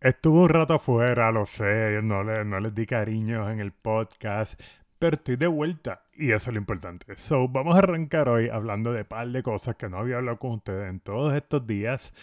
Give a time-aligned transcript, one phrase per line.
[0.00, 4.60] Estuve un rato afuera, lo sé, no, no les di cariños en el podcast,
[4.98, 7.16] pero estoy de vuelta y eso es lo importante.
[7.16, 10.52] So, vamos a arrancar hoy hablando de par de cosas que no había hablado con
[10.52, 12.14] ustedes en todos estos días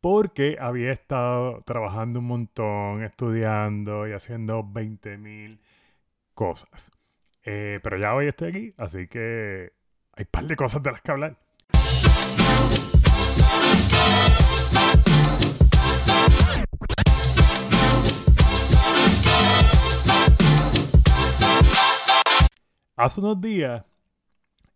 [0.00, 5.60] porque había estado trabajando un montón, estudiando y haciendo 20.000
[6.34, 6.90] cosas.
[7.44, 9.72] Eh, pero ya hoy estoy aquí, así que
[10.14, 11.36] hay par de cosas de las que hablar.
[23.00, 23.82] Hace unos días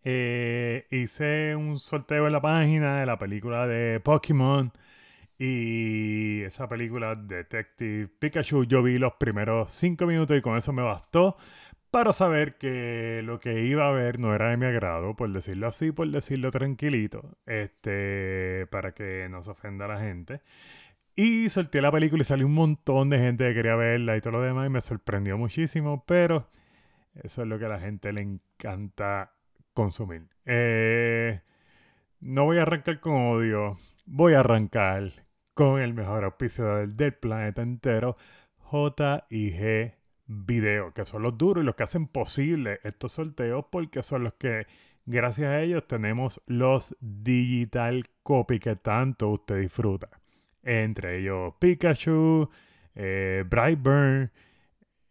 [0.03, 4.73] eh, hice un sorteo en la página de la película de Pokémon.
[5.39, 10.81] Y esa película, Detective Pikachu, yo vi los primeros 5 minutos y con eso me
[10.81, 11.37] bastó
[11.91, 15.69] para saber que lo que iba a ver no era de mi agrado, por decirlo
[15.69, 20.41] así, por decirlo tranquilito, este, para que no se ofenda a la gente.
[21.15, 24.33] Y solté la película y salió un montón de gente que quería verla y todo
[24.35, 26.49] lo demás y me sorprendió muchísimo, pero
[27.23, 29.33] eso es lo que a la gente le encanta
[29.73, 30.29] consumir.
[30.45, 31.41] Eh,
[32.21, 35.13] no voy a arrancar con odio, voy a arrancar
[35.55, 38.17] con el mejor auspicio del, planeta entero,
[38.71, 39.95] JIG
[40.27, 44.35] Video, que son los duros y los que hacen posible estos sorteos porque son los
[44.35, 44.67] que,
[45.07, 50.09] gracias a ellos, tenemos los digital copy que tanto usted disfruta.
[50.63, 52.49] Entre ellos Pikachu,
[52.95, 54.31] eh, Brightburn,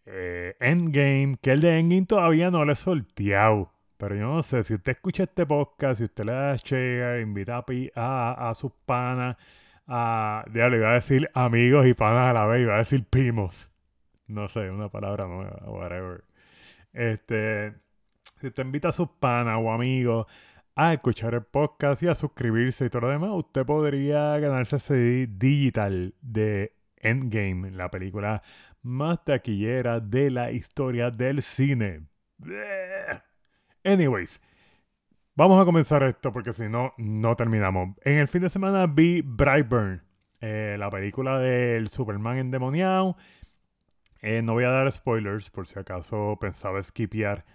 [0.06, 3.72] eh, Endgame, que el de Endgame todavía no le he sorteado.
[3.98, 7.64] Pero yo no sé, si usted escucha este podcast, si usted le da invita
[7.96, 9.38] a, a, sus panas,
[9.88, 13.06] a, ya le iba a decir amigos y panas a la vez, iba a decir
[13.06, 13.70] primos.
[14.28, 16.24] No sé, una palabra nueva, whatever.
[16.92, 17.74] Este,
[18.42, 20.28] si usted invita a sus panas o amigos
[20.76, 25.28] a escuchar el podcast y a suscribirse y todo lo demás, usted podría ganarse ese
[25.30, 28.42] digital de Endgame, la película
[28.84, 32.08] más taquillera de la historia del cine.
[33.84, 34.42] Anyways,
[35.36, 37.96] vamos a comenzar esto porque si no, no terminamos.
[38.04, 40.04] En el fin de semana vi Brightburn,
[40.42, 43.18] eh, la película del Superman endemoniado.
[44.22, 47.46] Eh, no voy a dar spoilers por si acaso pensaba skipear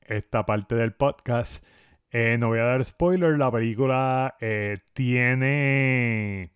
[0.00, 1.64] esta parte del podcast.
[2.10, 3.38] Eh, no voy a dar spoilers.
[3.38, 4.36] La película
[4.92, 6.50] tiene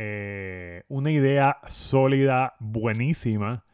[0.00, 3.64] eh, una idea sólida, buenísima,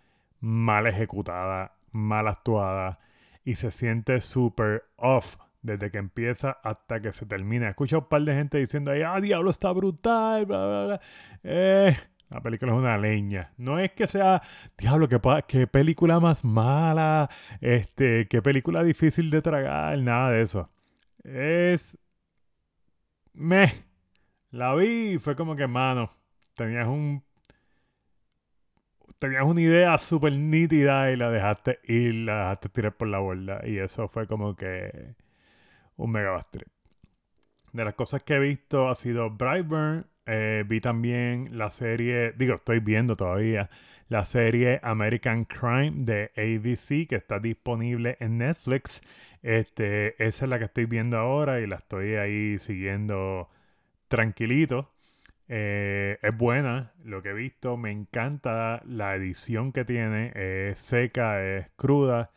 [0.40, 2.98] mal ejecutada, mal actuada
[3.44, 7.68] y se siente súper off desde que empieza hasta que se termina.
[7.68, 11.00] Escucho un par de gente diciendo ahí, ah, diablo, está brutal, bla, bla, bla.
[11.42, 11.94] Eh,
[12.30, 13.52] la película es una leña.
[13.58, 14.40] No es que sea,
[14.78, 17.28] diablo, qué, qué película más mala,
[17.60, 20.70] este, qué película difícil de tragar, nada de eso.
[21.22, 21.98] Es...
[23.34, 23.84] Me
[24.54, 26.10] la vi y fue como que, mano,
[26.54, 27.22] tenías un.
[29.18, 33.60] Tenías una idea súper nítida y la dejaste ir, la dejaste tirar por la borda.
[33.66, 35.14] Y eso fue como que
[35.96, 36.46] un mega
[37.72, 40.06] De las cosas que he visto ha sido Brightburn.
[40.26, 43.70] Eh, vi también la serie, digo, estoy viendo todavía
[44.08, 49.02] la serie American Crime de ABC que está disponible en Netflix.
[49.42, 53.48] Este, esa es la que estoy viendo ahora y la estoy ahí siguiendo
[54.14, 54.92] tranquilito.
[55.48, 61.42] Eh, es buena, lo que he visto, me encanta la edición que tiene, es seca,
[61.44, 62.30] es cruda.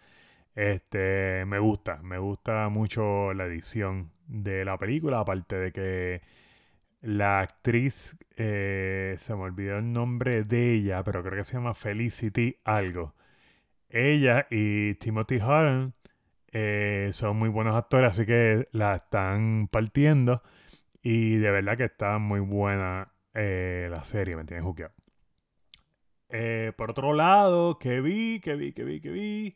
[0.56, 6.22] Este, me gusta, me gusta mucho la edición de la película, aparte de que
[7.02, 11.74] la actriz, eh, se me olvidó el nombre de ella, pero creo que se llama
[11.76, 13.16] Felicity algo.
[13.90, 15.94] Ella y Timothy Hutton
[16.52, 20.42] eh, son muy buenos actores, así que la están partiendo.
[21.10, 24.94] Y de verdad que está muy buena eh, la serie, me tiene jukeado.
[26.28, 29.56] Eh, por otro lado, que vi, que vi, que vi, que vi.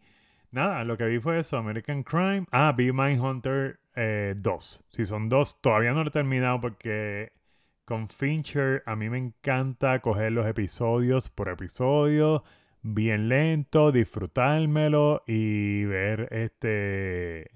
[0.51, 2.45] Nada, lo que vi fue eso, American Crime.
[2.51, 4.85] Ah, vi Mindhunter eh, 2.
[4.91, 7.34] Si son dos, todavía no lo he terminado porque
[7.84, 12.46] con Fincher a mí me encanta coger los episodios por episodio,
[12.81, 17.52] bien lento, disfrutármelo y ver este...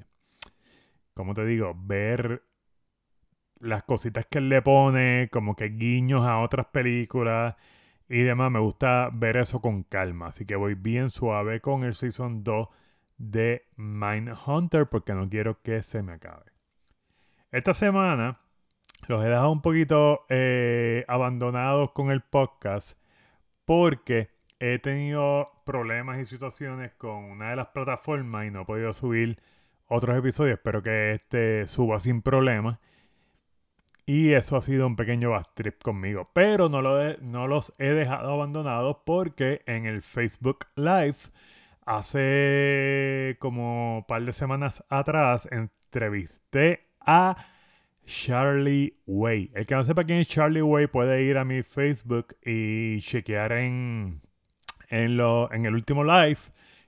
[1.13, 1.73] ¿Cómo te digo?
[1.77, 2.41] Ver
[3.65, 7.55] las cositas que él le pone, como que guiños a otras películas
[8.07, 8.51] y demás.
[8.51, 10.27] Me gusta ver eso con calma.
[10.27, 12.69] Así que voy bien suave con el Season 2
[13.17, 16.51] de Mindhunter porque no quiero que se me acabe.
[17.51, 18.39] Esta semana
[19.07, 22.97] los he dejado un poquito eh, abandonados con el podcast
[23.65, 24.29] porque
[24.59, 29.39] he tenido problemas y situaciones con una de las plataformas y no he podido subir
[29.87, 30.57] otros episodios.
[30.57, 32.79] Espero que este suba sin problemas.
[34.05, 36.29] Y eso ha sido un pequeño bad trip conmigo.
[36.33, 36.81] Pero no
[37.47, 41.17] los he dejado abandonados porque en el Facebook Live
[41.85, 47.35] hace como un par de semanas atrás entrevisté a
[48.05, 49.51] Charlie Way.
[49.55, 53.51] El que no sepa quién es Charlie Way puede ir a mi Facebook y chequear
[53.53, 54.21] en,
[54.89, 56.39] en, lo, en el último live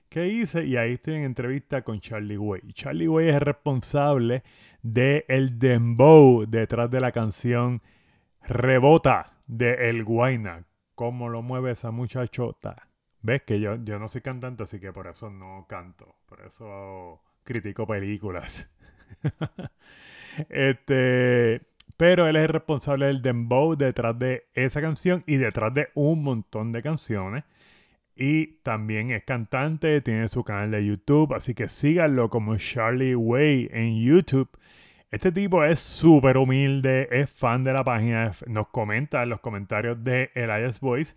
[0.08, 2.72] que hice y ahí estoy en entrevista con Charlie Way.
[2.72, 4.42] Charlie Way es el responsable
[4.82, 7.82] de el dembow detrás de la canción
[8.42, 10.64] Rebota de El Guayna.
[10.94, 12.88] ¿Cómo lo mueve esa muchachota?
[13.20, 16.16] ¿Ves que yo, yo no soy cantante, así que por eso no canto.
[16.26, 18.70] Por eso critico películas.
[20.48, 21.62] este,
[21.96, 26.22] pero él es el responsable del dembow detrás de esa canción y detrás de un
[26.22, 27.44] montón de canciones.
[28.14, 33.70] Y también es cantante, tiene su canal de YouTube, así que síganlo como Charlie Way
[33.72, 34.48] en YouTube.
[35.10, 40.02] Este tipo es súper humilde, es fan de la página, nos comenta en los comentarios
[40.04, 41.14] de Elias Voice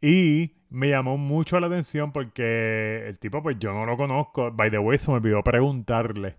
[0.00, 4.50] y me llamó mucho la atención porque el tipo, pues yo no lo conozco.
[4.52, 6.38] By the way, se me olvidó preguntarle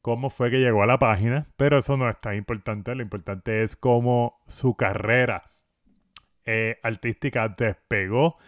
[0.00, 2.94] cómo fue que llegó a la página, pero eso no es tan importante.
[2.94, 5.42] Lo importante es cómo su carrera
[6.46, 8.38] eh, artística despegó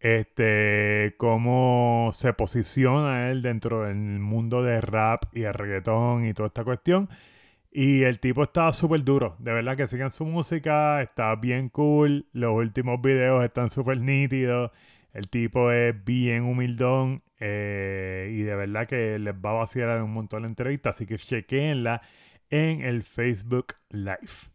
[0.00, 6.48] este, cómo se posiciona él dentro del mundo de rap y el reggaetón y toda
[6.48, 7.08] esta cuestión.
[7.70, 9.36] Y el tipo está súper duro.
[9.38, 12.26] De verdad que sigan su música, está bien cool.
[12.32, 14.70] Los últimos videos están súper nítidos.
[15.12, 17.22] El tipo es bien humildón.
[17.38, 20.90] Eh, y de verdad que les va a vaciar un montón la entrevista.
[20.90, 22.00] Así que chequenla
[22.48, 24.48] en el Facebook Live.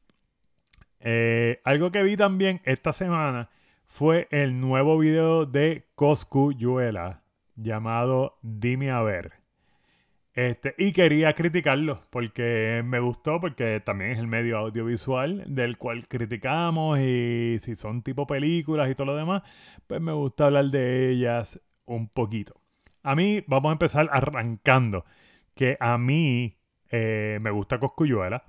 [1.00, 3.50] Eh, algo que vi también esta semana
[3.92, 7.24] fue el nuevo video de Coscu Yuela
[7.58, 9.34] llamado Dime a ver.
[10.34, 16.08] Este, y quería criticarlo porque me gustó, porque también es el medio audiovisual del cual
[16.08, 19.44] criticamos y si son tipo películas y todo lo demás,
[19.88, 22.62] pues me gusta hablar de ellas un poquito.
[23.04, 25.04] A mí, vamos a empezar arrancando,
[25.54, 26.58] que a mí
[26.92, 28.46] eh, me gusta Coscuyuela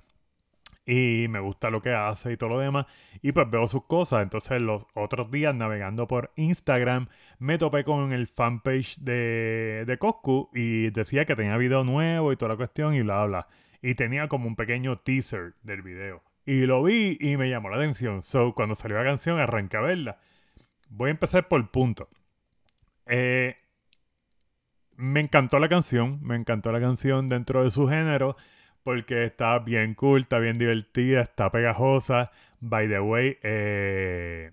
[0.85, 2.85] y me gusta lo que hace y todo lo demás.
[3.21, 4.23] Y pues veo sus cosas.
[4.23, 7.07] Entonces los otros días navegando por Instagram
[7.39, 12.37] me topé con el fanpage de, de Coscu y decía que tenía video nuevo y
[12.37, 13.47] toda la cuestión y bla bla.
[13.81, 16.23] Y tenía como un pequeño teaser del video.
[16.45, 18.23] Y lo vi y me llamó la atención.
[18.23, 20.17] So cuando salió la canción arranqué a verla.
[20.89, 22.09] Voy a empezar por punto.
[23.05, 23.55] Eh,
[24.95, 28.35] me encantó la canción, me encantó la canción dentro de su género
[28.83, 32.31] porque está bien cool, está bien divertida, está pegajosa.
[32.59, 34.51] By the way, eh,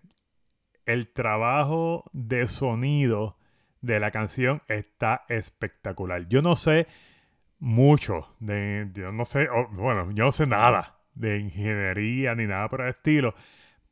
[0.86, 3.36] el trabajo de sonido
[3.80, 6.28] de la canción está espectacular.
[6.28, 6.86] Yo no sé
[7.58, 12.80] mucho de, yo no sé, bueno, yo no sé nada de ingeniería ni nada por
[12.82, 13.34] el estilo,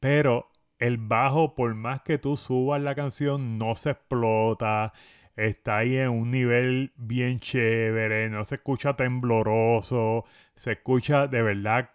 [0.01, 4.93] pero el bajo, por más que tú subas la canción, no se explota
[5.39, 10.25] está ahí en un nivel bien chévere, no se escucha tembloroso,
[10.57, 11.91] se escucha de verdad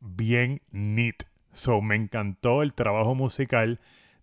[0.00, 1.24] bien neat.
[1.52, 3.80] So, me encantó el trabajo musical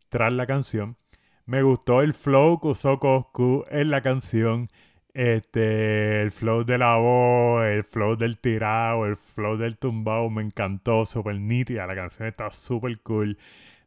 [0.10, 0.98] tras la canción.
[1.46, 4.69] Me gustó el flow que usó Coscu en la canción.
[5.13, 10.42] Este, el flow de la voz, el flow del tirado, el flow del tumbado, me
[10.44, 11.88] encantó, súper nítida.
[11.88, 13.38] La canción está súper cool,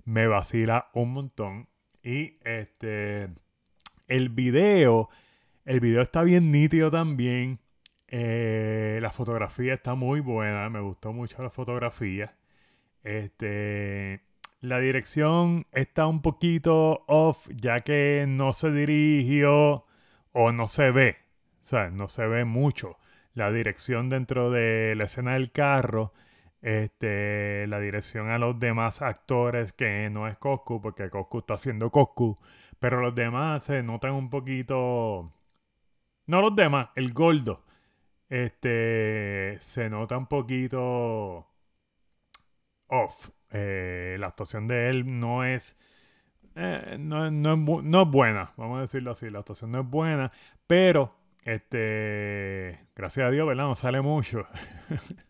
[0.05, 1.69] me vacila un montón.
[2.03, 3.29] Y este,
[4.09, 5.09] el video,
[5.65, 7.61] el video está bien nítido también.
[8.09, 12.35] Eh, la fotografía está muy buena, me gustó mucho la fotografía.
[13.05, 14.23] Este,
[14.61, 19.85] la dirección está un poquito off, ya que no se dirigió
[20.33, 21.17] o no se ve,
[21.63, 22.97] o sea, no se ve mucho
[23.35, 26.13] la dirección dentro de la escena del carro.
[26.61, 31.91] Este, la dirección a los demás actores que no es Coscu, porque Coscu está haciendo
[31.91, 32.37] Coscu.
[32.81, 35.33] Pero los demás se notan un poquito.
[36.27, 37.65] No los demás, el gordo.
[38.29, 39.57] Este.
[39.61, 41.47] Se nota un poquito.
[42.89, 43.31] Off.
[43.51, 45.77] Eh, la actuación de él no es.
[46.55, 49.31] Eh, no, no, es buena, vamos a decirlo así.
[49.31, 50.33] La actuación no es buena,
[50.67, 53.65] pero este, gracias a Dios, ¿verdad?
[53.65, 54.47] No sale mucho.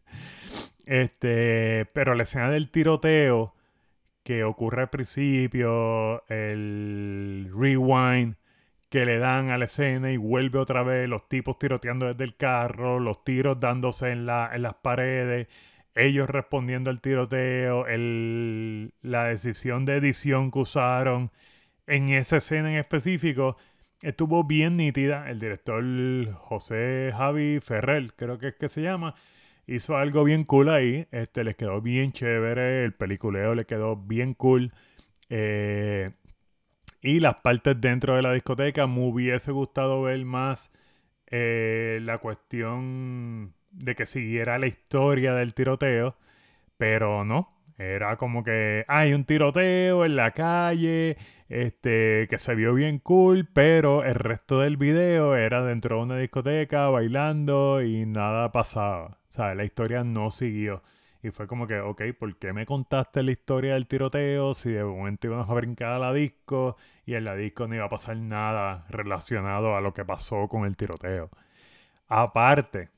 [0.87, 3.55] este, pero la escena del tiroteo
[4.29, 8.35] que ocurre al principio, el rewind
[8.91, 12.37] que le dan a la escena y vuelve otra vez, los tipos tiroteando desde el
[12.37, 15.49] carro, los tiros dándose en, la, en las paredes,
[15.95, 21.31] ellos respondiendo al tiroteo, el, la decisión de edición que usaron
[21.87, 23.57] en esa escena en específico
[24.03, 25.31] estuvo bien nítida.
[25.31, 25.83] El director
[26.35, 29.15] José Javi Ferrer, creo que es que se llama,
[29.69, 31.07] hizo algo bien cool ahí.
[31.13, 32.85] Este, les quedó bien chévere.
[32.85, 34.73] El peliculeo le quedó bien cool.
[35.31, 36.11] Eh,
[37.03, 40.73] y las partes dentro de la discoteca me hubiese gustado ver más
[41.31, 46.17] eh, la cuestión de que siguiera la historia del tiroteo,
[46.77, 47.55] pero no.
[47.79, 51.17] Era como que hay un tiroteo en la calle,
[51.49, 56.19] este, que se vio bien cool, pero el resto del video era dentro de una
[56.19, 59.19] discoteca bailando y nada pasaba.
[59.31, 60.83] O sea, la historia no siguió.
[61.23, 64.85] Y fue como que, ok, ¿por qué me contaste la historia del tiroteo si de
[64.85, 66.77] momento íbamos a brincar a la disco
[67.07, 70.65] y en la disco no iba a pasar nada relacionado a lo que pasó con
[70.65, 71.31] el tiroteo?
[72.09, 72.91] Aparte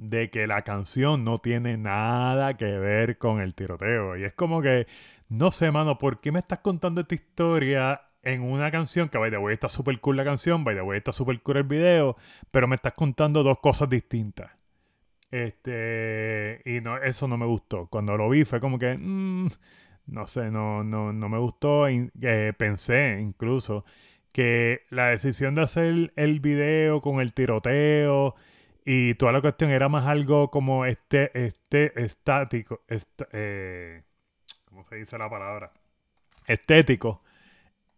[0.00, 4.16] de que la canción no tiene nada que ver con el tiroteo.
[4.16, 4.86] Y es como que,
[5.30, 9.30] no sé, mano, ¿por qué me estás contando esta historia en una canción que, by
[9.30, 12.16] the way, está súper cool la canción, by the way, está súper cool el video,
[12.50, 14.50] pero me estás contando dos cosas distintas?
[15.30, 17.86] Este, y no, eso no me gustó.
[17.86, 19.48] Cuando lo vi fue como que, mm,
[20.06, 21.86] no sé, no, no, no me gustó.
[21.88, 23.84] Eh, pensé incluso
[24.32, 28.34] que la decisión de hacer el video con el tiroteo
[28.84, 32.80] y toda la cuestión era más algo como este, este, estático,
[33.32, 34.02] eh,
[34.70, 35.70] ¿cómo se dice la palabra?
[36.46, 37.22] Estético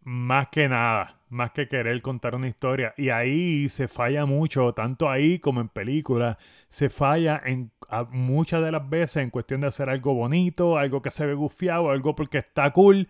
[0.04, 2.94] más que nada, más que querer contar una historia.
[2.96, 6.36] Y ahí se falla mucho, tanto ahí como en películas,
[6.68, 7.70] se falla en
[8.10, 11.90] muchas de las veces en cuestión de hacer algo bonito, algo que se ve gufiado,
[11.90, 13.08] algo porque está cool,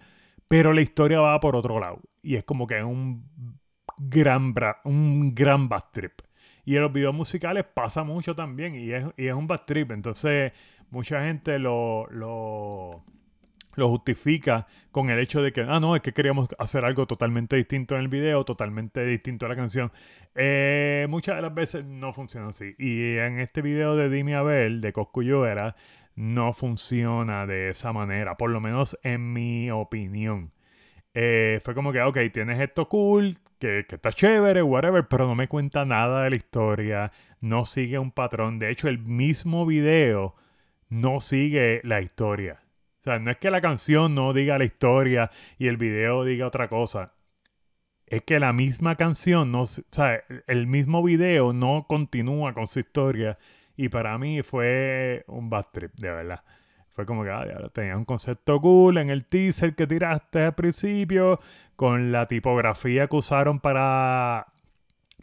[0.49, 2.01] pero la historia va por otro lado.
[2.23, 3.59] Y es como que es un
[3.99, 4.55] gran,
[4.85, 6.13] un gran trip.
[6.65, 9.91] Y en los videos musicales pasa mucho también, y es, y es un bad trip.
[9.91, 10.53] Entonces,
[10.91, 13.05] mucha gente lo, lo
[13.75, 17.57] lo justifica con el hecho de que, ah, no, es que queríamos hacer algo totalmente
[17.57, 19.91] distinto en el video, totalmente distinto a la canción.
[20.35, 22.75] Eh, muchas de las veces no funciona así.
[22.79, 25.77] Y en este video de Dimi Abel, de Coscuyuela,
[26.15, 30.53] no funciona de esa manera, por lo menos en mi opinión.
[31.15, 35.35] Eh, fue como que, ok, tienes esto cool, que, que, está chévere, whatever, pero no
[35.35, 38.59] me cuenta nada de la historia, no sigue un patrón.
[38.59, 40.35] De hecho, el mismo video
[40.89, 42.62] no sigue la historia.
[43.03, 46.47] O sea, no es que la canción no diga la historia y el video diga
[46.47, 47.15] otra cosa.
[48.07, 52.79] Es que la misma canción, no, o sea, el mismo video no continúa con su
[52.79, 53.39] historia.
[53.77, 56.45] Y para mí fue un bad trip, de verdad.
[56.91, 61.41] Fue como que ah, tenía un concepto cool en el teaser que tiraste al principio,
[61.75, 64.47] con la tipografía que usaron para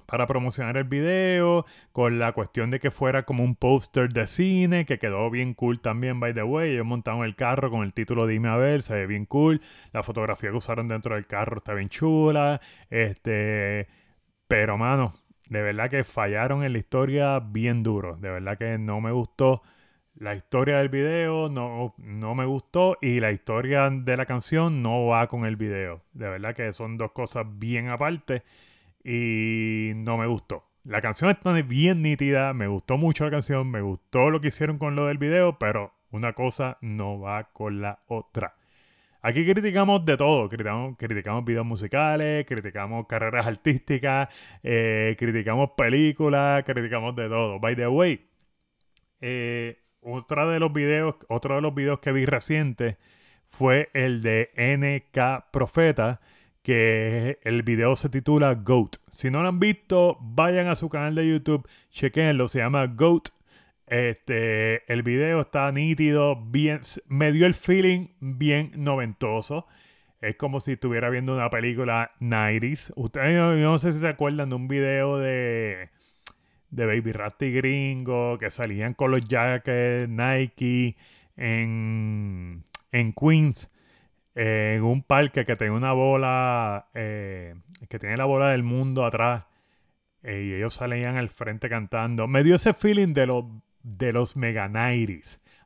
[0.09, 4.85] para promocionar el video, con la cuestión de que fuera como un póster de cine,
[4.85, 6.71] que quedó bien cool también, by the way.
[6.71, 9.61] Ellos montaron el carro con el título Dime a ver, se ve bien cool.
[9.93, 12.59] La fotografía que usaron dentro del carro está bien chula.
[12.89, 13.87] Este,
[14.47, 15.13] pero mano,
[15.47, 18.17] de verdad que fallaron en la historia bien duro.
[18.17, 19.61] De verdad que no me gustó
[20.15, 25.05] la historia del video, no, no me gustó y la historia de la canción no
[25.05, 26.01] va con el video.
[26.13, 28.43] De verdad que son dos cosas bien aparte
[29.03, 30.65] y no me gustó.
[30.83, 34.77] La canción está bien nítida, me gustó mucho la canción, me gustó lo que hicieron
[34.77, 38.55] con lo del video, pero una cosa no va con la otra.
[39.21, 44.29] Aquí criticamos de todo, criticamos, criticamos videos musicales, criticamos carreras artísticas,
[44.63, 47.59] eh, criticamos películas, criticamos de todo.
[47.59, 48.25] By the way,
[49.19, 52.97] eh, otro de los videos, otro de los videos que vi reciente
[53.45, 56.21] fue el de NK Profeta,
[56.61, 58.97] que el video se titula GOAT.
[59.11, 63.29] Si no lo han visto, vayan a su canal de YouTube, chequenlo, se llama GOAT.
[63.87, 69.65] Este, el video está nítido, bien, me dio el feeling bien noventoso.
[70.21, 72.91] Es como si estuviera viendo una película 90s.
[72.95, 75.89] Ustedes no, sé si se acuerdan de un video de,
[76.69, 80.97] de Baby Ratty Gringo que salían con los jackets Nike
[81.37, 83.71] en, en Queens
[84.41, 87.55] en un parque que tenía una bola, eh,
[87.89, 89.43] que tiene la bola del mundo atrás,
[90.24, 92.25] eh, y ellos salían al frente cantando.
[92.25, 93.43] Me dio ese feeling de, los
[93.84, 94.36] de los.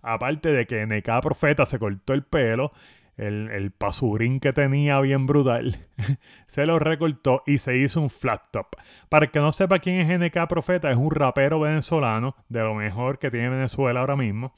[0.01, 2.71] Aparte de que NK Profeta se cortó el pelo,
[3.15, 5.77] el, el pasurín que tenía bien brutal,
[6.47, 8.69] se lo recortó y se hizo un flat top.
[9.07, 13.19] Para que no sepa quién es NK Profeta, es un rapero venezolano, de lo mejor
[13.19, 14.55] que tiene Venezuela ahora mismo.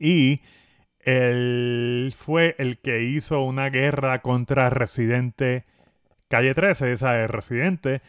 [0.00, 0.42] Y
[1.04, 5.64] él fue el que hizo una guerra contra Residente
[6.28, 8.02] Calle 13, esa es Residente,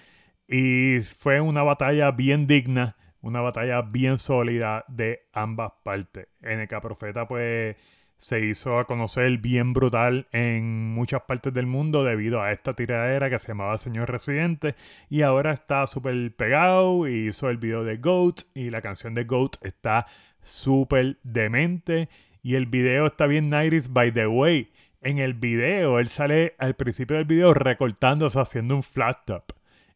[0.48, 6.28] y fue una batalla bien digna, una batalla bien sólida de ambas partes.
[6.42, 7.78] NK Profeta pues
[8.22, 13.32] se hizo a conocer bien brutal en muchas partes del mundo debido a esta tiradera
[13.32, 14.76] que se llamaba Señor Residente
[15.10, 19.24] y ahora está súper pegado y hizo el video de GOAT y la canción de
[19.24, 20.06] GOAT está
[20.44, 22.10] súper demente.
[22.44, 24.72] Y el video está bien 90 by the way.
[25.02, 29.54] En el video, él sale al principio del video recortándose haciendo un flat top.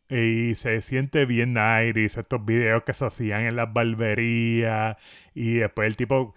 [0.09, 4.97] Y se siente bien 90 estos videos que se hacían en las barberías.
[5.33, 6.35] Y después el tipo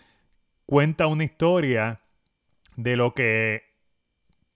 [0.67, 2.01] cuenta una historia
[2.77, 3.63] de lo que.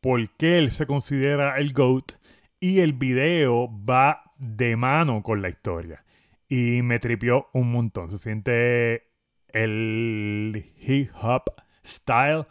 [0.00, 2.12] por qué él se considera el GOAT.
[2.60, 6.04] Y el video va de mano con la historia.
[6.48, 8.10] Y me tripió un montón.
[8.10, 9.11] Se siente
[9.52, 11.44] el hip hop
[11.84, 12.46] style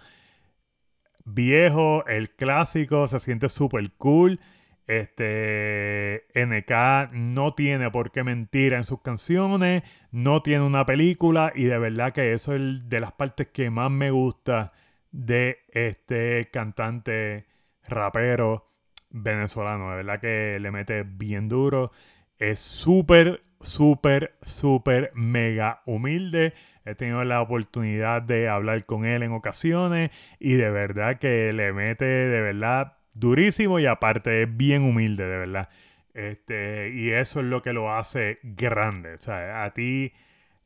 [1.25, 4.39] viejo, el clásico, se siente súper cool.
[4.88, 11.65] Este NK no tiene por qué mentir en sus canciones, no tiene una película y
[11.65, 14.74] de verdad que eso es de las partes que más me gusta
[15.12, 17.46] de este cantante
[17.88, 18.67] rapero
[19.10, 19.91] venezolano.
[19.91, 21.91] De verdad que le mete bien duro.
[22.38, 26.53] Es súper súper, súper, mega humilde.
[26.86, 31.74] He tenido la oportunidad de hablar con él en ocasiones y de verdad que le
[31.74, 35.70] mete de verdad durísimo y aparte es bien humilde, de verdad.
[36.14, 39.16] Este, y eso es lo que lo hace grande.
[39.16, 40.14] O sea, a ti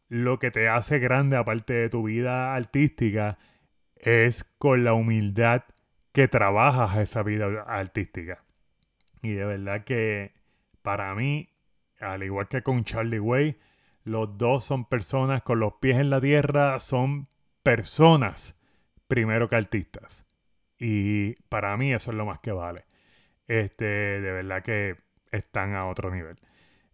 [0.07, 3.37] lo que te hace grande, aparte de tu vida artística,
[3.95, 5.63] es con la humildad
[6.13, 8.43] que trabajas esa vida artística.
[9.21, 10.33] Y de verdad que
[10.81, 11.49] para mí
[11.99, 13.57] al igual que con Charlie Way,
[14.05, 17.27] los dos son personas con los pies en la tierra, son
[17.63, 18.57] personas
[19.07, 20.25] primero que artistas.
[20.79, 22.85] Y para mí eso es lo más que vale.
[23.47, 24.95] Este, de verdad que
[25.31, 26.37] están a otro nivel.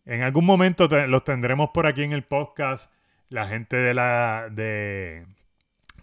[0.05, 2.91] En algún momento los tendremos por aquí en el podcast.
[3.29, 5.25] La gente de la de,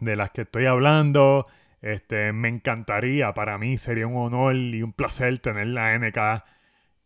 [0.00, 1.46] de las que estoy hablando.
[1.80, 6.44] Este, me encantaría, para mí sería un honor y un placer tener la NK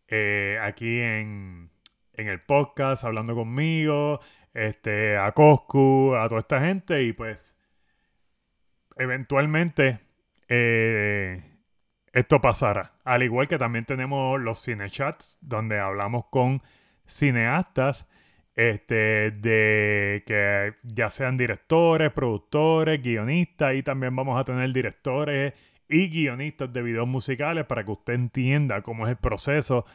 [0.07, 1.69] eh, aquí en,
[2.13, 4.19] en el podcast hablando conmigo,
[4.53, 7.57] este, a Coscu, a toda esta gente y pues
[8.97, 9.99] eventualmente
[10.47, 11.43] eh,
[12.11, 12.93] esto pasará.
[13.03, 16.61] Al igual que también tenemos los cinechats donde hablamos con
[17.05, 18.07] cineastas
[18.55, 25.53] este, de que ya sean directores, productores, guionistas y también vamos a tener directores
[25.89, 29.85] y guionistas de videos musicales para que usted entienda cómo es el proceso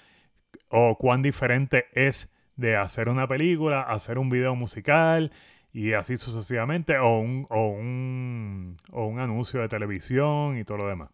[0.69, 5.33] o cuán diferente es de hacer una película, hacer un video musical
[5.73, 10.89] y así sucesivamente, o un, o un, o un anuncio de televisión y todo lo
[10.89, 11.11] demás.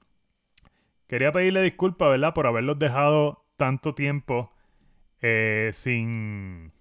[1.07, 2.33] Quería pedirle disculpas, ¿verdad?
[2.33, 4.51] Por haberlos dejado tanto tiempo
[5.21, 6.73] eh, sin,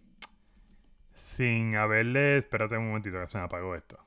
[1.14, 2.46] sin haberles...
[2.46, 4.00] Espérate un momentito que se me apagó esto.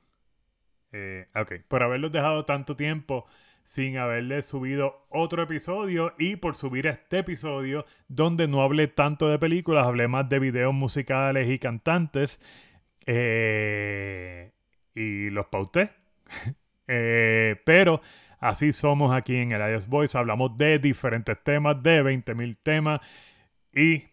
[0.91, 3.25] Eh, ok, por haberlos dejado tanto tiempo
[3.67, 9.37] sin haberle subido otro episodio y por subir este episodio donde no hablé tanto de
[9.39, 12.39] películas, hablé más de videos musicales y cantantes
[13.05, 14.53] eh,
[14.95, 15.91] y los pauté.
[16.89, 17.99] Eh, pero
[18.39, 23.01] así somos aquí en el IS Voice, hablamos de diferentes temas, de 20.000 temas
[23.75, 24.05] y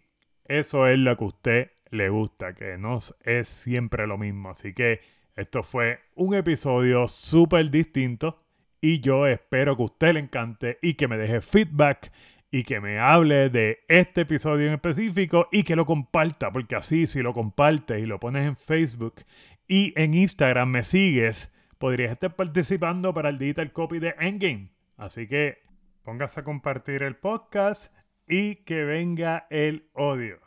[0.44, 4.50] eso es lo que a usted le gusta, que no es siempre lo mismo.
[4.50, 5.02] Así que
[5.36, 8.43] esto fue un episodio súper distinto
[8.84, 12.12] y yo espero que a usted le encante y que me deje feedback
[12.50, 17.06] y que me hable de este episodio en específico y que lo comparta, porque así
[17.06, 19.24] si lo compartes y lo pones en Facebook
[19.66, 24.68] y en Instagram me sigues, podrías estar participando para el digital copy de Endgame.
[24.98, 25.62] Así que
[26.02, 27.90] póngase a compartir el podcast
[28.28, 30.43] y que venga el odio.